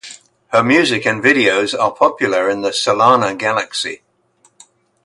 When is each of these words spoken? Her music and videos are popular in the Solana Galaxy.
Her 0.47 0.63
music 0.63 1.05
and 1.05 1.21
videos 1.23 1.79
are 1.79 1.91
popular 1.93 2.49
in 2.49 2.61
the 2.61 2.71
Solana 2.71 3.37
Galaxy. 3.37 4.01